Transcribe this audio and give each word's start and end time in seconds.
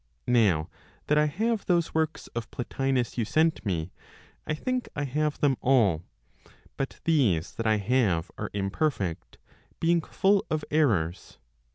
Now 0.27 0.67
that 1.05 1.19
I 1.19 1.27
have 1.27 1.67
those 1.67 1.93
works 1.93 2.25
of 2.29 2.49
Plotinos 2.49 3.19
you 3.19 3.23
sent 3.23 3.63
me, 3.63 3.91
I 4.47 4.55
think 4.55 4.89
I 4.95 5.03
have 5.03 5.39
them 5.39 5.57
all; 5.61 6.01
but 6.75 6.99
these 7.03 7.51
that 7.51 7.67
I 7.67 7.77
have 7.77 8.31
are 8.35 8.49
imperfect, 8.51 9.37
being 9.79 10.01
full 10.01 10.43
of 10.49 10.65
errors. 10.71 11.37